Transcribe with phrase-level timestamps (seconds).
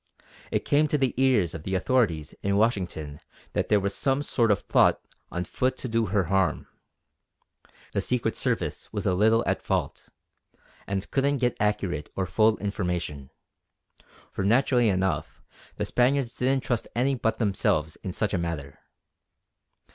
[0.49, 3.19] It came to the ears of the authorities in Washington
[3.53, 4.99] that there was some sort of plot
[5.31, 6.65] on foot to do her a harm.
[7.93, 10.09] The Secret Service was a little at fault,
[10.87, 13.29] and couldn't get accurate or full information;
[14.31, 15.39] for naturally enough
[15.75, 18.79] the Spaniards didn't trust any but themselves in such a matter.